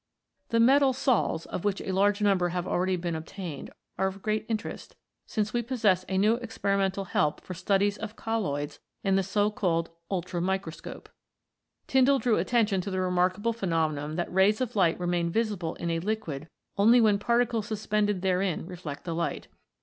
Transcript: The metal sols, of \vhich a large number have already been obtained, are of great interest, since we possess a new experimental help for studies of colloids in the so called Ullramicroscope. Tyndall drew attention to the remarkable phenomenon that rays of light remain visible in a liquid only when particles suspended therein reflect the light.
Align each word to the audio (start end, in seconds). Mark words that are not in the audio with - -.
The 0.49 0.59
metal 0.59 0.93
sols, 0.93 1.45
of 1.45 1.61
\vhich 1.61 1.87
a 1.87 1.91
large 1.91 2.23
number 2.23 2.49
have 2.49 2.67
already 2.67 2.95
been 2.95 3.15
obtained, 3.15 3.69
are 3.99 4.07
of 4.07 4.23
great 4.23 4.47
interest, 4.49 4.95
since 5.27 5.53
we 5.53 5.61
possess 5.61 6.05
a 6.09 6.17
new 6.17 6.37
experimental 6.37 7.05
help 7.05 7.39
for 7.43 7.53
studies 7.53 7.97
of 7.99 8.15
colloids 8.15 8.79
in 9.03 9.15
the 9.15 9.21
so 9.21 9.51
called 9.51 9.91
Ullramicroscope. 10.09 11.05
Tyndall 11.85 12.17
drew 12.17 12.37
attention 12.37 12.81
to 12.81 12.89
the 12.89 12.99
remarkable 12.99 13.53
phenomenon 13.53 14.15
that 14.15 14.33
rays 14.33 14.59
of 14.59 14.75
light 14.75 14.99
remain 14.99 15.29
visible 15.29 15.75
in 15.75 15.91
a 15.91 15.99
liquid 15.99 16.49
only 16.77 16.99
when 16.99 17.19
particles 17.19 17.67
suspended 17.67 18.23
therein 18.23 18.65
reflect 18.65 19.03
the 19.03 19.13
light. 19.13 19.49